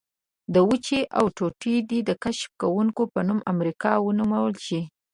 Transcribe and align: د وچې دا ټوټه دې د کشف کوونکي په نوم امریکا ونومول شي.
د 0.53 0.55
وچې 0.69 0.99
دا 1.13 1.21
ټوټه 1.35 1.73
دې 1.89 1.99
د 2.09 2.11
کشف 2.23 2.49
کوونکي 2.61 3.03
په 3.13 3.19
نوم 3.27 3.39
امریکا 3.53 3.91
ونومول 4.05 4.55
شي. 4.65 4.81